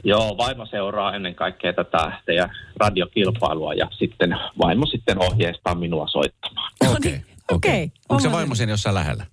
[0.04, 6.72] Joo, vaimo seuraa ennen kaikkea tätä teidän radiokilpailua ja sitten vaimo sitten ohjeistaa minua soittamaan.
[6.84, 7.12] No Okei.
[7.12, 7.92] niin, okei.
[8.10, 9.26] Onko se vaimo siinä jossain lähellä?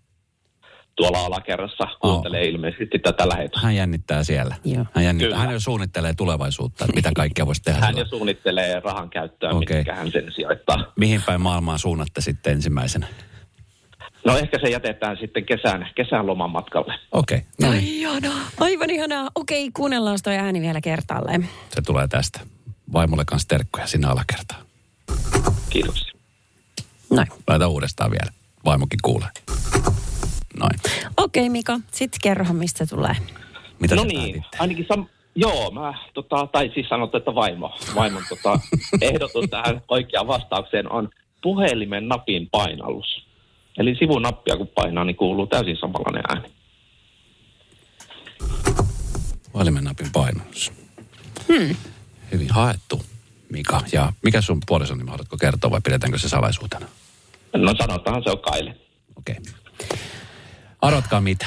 [1.03, 3.61] Tuolla alakerrassa kuuntelee ilmeisesti tätä lähetystä.
[3.61, 4.55] Hän jännittää siellä.
[4.65, 4.85] Joo.
[4.93, 5.29] Hän, jännittää.
[5.29, 5.45] Kyllä.
[5.45, 7.81] hän jo suunnittelee tulevaisuutta, että mitä kaikkea voisi tehdä.
[7.81, 9.85] Hän jo suunnittelee rahan käyttöä, okay.
[9.95, 10.93] hän sen sijoittaa.
[10.97, 13.07] Mihin päin maailmaa suunnatte sitten ensimmäisenä?
[14.25, 16.95] No ehkä se jätetään sitten kesän, kesän loman matkalle.
[17.12, 17.49] Okei, okay.
[17.61, 17.85] no niin.
[17.85, 19.29] Ihanaa, aivan ihanaa.
[19.35, 21.49] Okei, kuunnellaan toi ääni vielä kertaalleen.
[21.75, 22.41] Se tulee tästä.
[22.93, 24.67] Vaimolle kanssa terkkuja sinne alakertaan.
[25.71, 26.12] Kiitoksia.
[27.11, 27.29] Noin.
[27.49, 28.33] Laita uudestaan vielä.
[28.65, 29.29] Vaimokin kuulee.
[30.59, 30.79] Noin.
[31.17, 33.17] Okei Mika, sit kerrohan mistä tulee.
[33.81, 34.57] Mitä no niin, päätitte?
[34.59, 37.79] ainakin sam- Joo, mä, tota, tai siis sanottu, että vaimo.
[37.95, 38.61] Vaimon tota,
[39.01, 41.11] ehdotus tähän oikeaan vastaukseen on
[41.43, 43.27] puhelimen napin painallus.
[43.79, 46.49] Eli sivunappia kun painaa, niin kuuluu täysin samanlainen ääni.
[49.53, 50.73] Puhelimen napin painallus.
[51.49, 51.77] Hmm.
[52.33, 53.03] Hyvin haettu,
[53.49, 53.81] Mika.
[53.93, 56.87] Ja mikä sun puolison nimi, haluatko kertoa vai pidetäänkö se salaisuutena?
[57.57, 58.77] No sanotaan se on Kaile.
[59.17, 59.37] Okei.
[59.38, 59.99] Okay.
[60.83, 61.47] Arvatkaa mitä.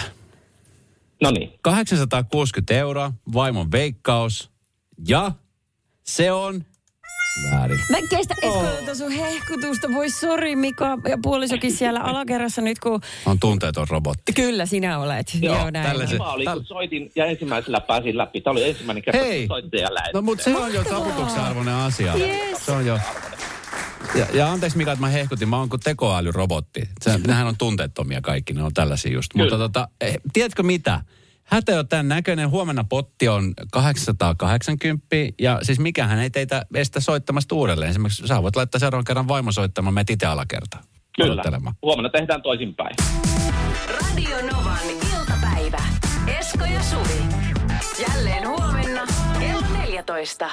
[1.24, 4.50] No niin, 860 euroa, vaimon veikkaus.
[5.08, 5.32] Ja
[6.04, 6.66] se on
[7.52, 7.80] Väärin.
[7.92, 9.88] Mä en kestä Esko sun hehkutusta.
[9.94, 13.02] Voi sori Mika ja puolisokin siellä alakerrassa nyt kun...
[13.26, 14.34] On tunteeton robotti.
[14.34, 15.28] Kyllä sinä olet.
[15.42, 15.88] Joo, Joo, näin.
[15.88, 18.42] tällaisen- Kiva oli, Täl- kun soitin ja ensimmäisellä pääsin läpi.
[18.42, 19.48] Tämä oli ensimmäinen kerta, Hei!
[19.48, 20.12] kun soitin ja lähdin.
[20.14, 22.14] No mutta se on jo taputuksen arvoinen asia.
[22.16, 22.66] Yes.
[22.66, 23.00] Se on jo.
[24.16, 26.90] Ja, ja anteeksi Mika, että mä hehkutin, mä oon kuin tekoälyrobotti.
[27.02, 29.32] Se, nehän on tunteettomia kaikki, ne on tällaisia just.
[29.34, 29.46] Kyllä.
[29.46, 31.02] Mutta tota, eh, tiedätkö mitä?
[31.44, 35.06] Hätä on tämän näköinen, huomenna potti on 880
[35.40, 37.92] ja siis mikähän ei teitä estä soittamasta uudelleen.
[37.92, 40.78] Esimerkiksi sä voit laittaa seuraavan kerran vaimo soittamaan, me itse alakerta.
[41.16, 41.44] Kyllä.
[41.82, 42.96] Huomenna tehdään toisinpäin.
[43.88, 45.82] Radio Novan iltapäivä.
[46.40, 47.22] Esko ja Suvi.
[48.08, 49.02] Jälleen huomenna
[49.40, 50.50] kello 14.